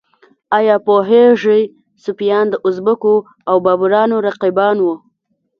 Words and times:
ایا 0.57 0.75
پوهیږئ 0.85 1.61
صفویان 2.03 2.45
د 2.49 2.55
ازبکو 2.67 3.15
او 3.49 3.55
بابریانو 3.65 4.17
رقیبان 4.27 4.77
وو؟ 4.79 4.93